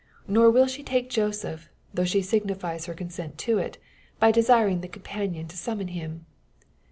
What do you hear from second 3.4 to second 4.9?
it, by desiring the